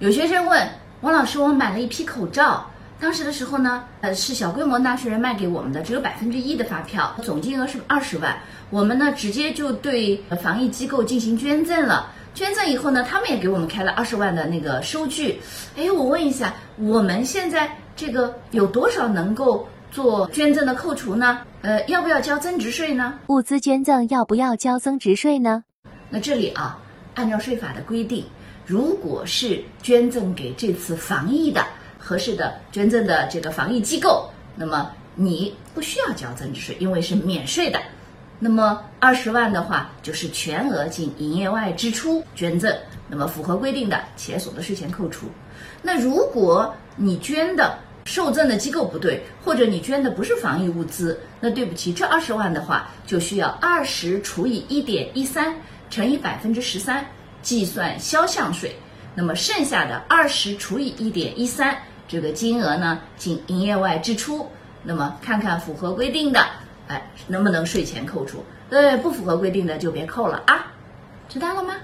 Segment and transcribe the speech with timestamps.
[0.00, 0.68] 有学生问
[1.02, 8.36] 王老师，我买了一批口罩，当时的时候呢，呃，是小规模纳税人卖给我们的，只有百分之一的发票，总金额是二十万，
[8.70, 12.12] 我们呢直接就对防疫机构进行捐赠了。
[12.34, 15.40] 捐赠以后呢，他们也给我们开了二十万的那个收据。
[15.76, 21.38] 哎，我问一下，我们现在这个有多少能够做捐赠的扣除呢？
[21.62, 23.14] 呃，要不要交增值税呢？
[23.28, 25.62] 物资捐赠要不要交增值税呢？
[26.10, 26.78] 那这里啊，
[27.14, 28.24] 按照税法的规定，
[28.66, 31.64] 如果是捐赠给这次防疫的
[31.98, 37.80] 合适的捐赠的这个防疫机构，那么你不需要交增值税，因为是免税的。
[38.38, 42.74] 那么二十万的话，就是全额进营业外支出捐赠，
[43.08, 45.26] 那么符合规定的企业所得税前扣除。
[45.80, 55.54] 那如果你捐的受赠的机构不对，或者你捐的不是防疫物资，那对不起，这二十万的话就需要二十除以一点一三
[55.88, 57.06] 乘以百分之十三
[57.44, 58.74] 计算销项税。
[59.14, 61.78] 那么剩下的二十除以一点一三
[62.08, 64.50] 这个金额呢，进营业外支出。
[64.82, 66.44] 那么看看符合规定的。
[66.88, 68.44] 哎，能不能税前扣除？
[68.68, 70.66] 对，不符合规定的就别扣了啊，
[71.28, 71.74] 知道了吗？